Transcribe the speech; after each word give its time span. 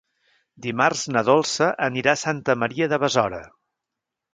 Dimarts 0.65 1.03
na 1.17 1.23
Dolça 1.29 1.69
anirà 1.91 2.17
a 2.19 2.23
Santa 2.25 2.59
Maria 2.65 2.93
de 2.95 3.05
Besora. 3.09 3.47